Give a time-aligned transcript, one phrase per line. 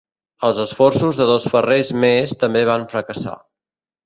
[0.47, 3.37] Els esforços de dos ferrers més també van fracassar.